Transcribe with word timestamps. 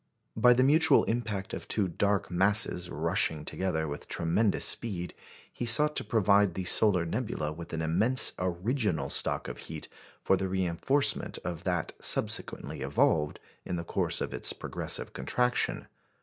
By 0.35 0.53
the 0.53 0.63
mutual 0.63 1.03
impact 1.03 1.53
of 1.53 1.67
two 1.67 1.87
dark 1.87 2.31
masses 2.31 2.89
rushing 2.89 3.45
together 3.45 3.87
with 3.87 4.07
tremendous 4.07 4.65
speed, 4.65 5.13
he 5.53 5.67
sought 5.67 5.95
to 5.97 6.03
provide 6.03 6.55
the 6.55 6.63
solar 6.63 7.05
nebula 7.05 7.53
with 7.53 7.71
an 7.71 7.83
immense 7.83 8.33
original 8.39 9.11
stock 9.11 9.47
of 9.47 9.59
heat 9.59 9.87
for 10.23 10.35
the 10.35 10.49
reinforcement 10.49 11.37
of 11.45 11.65
that 11.65 11.93
subsequently 11.99 12.81
evolved 12.81 13.39
in 13.63 13.75
the 13.75 13.83
course 13.83 14.21
of 14.21 14.33
its 14.33 14.53
progressive 14.53 15.13
contraction. 15.13 15.85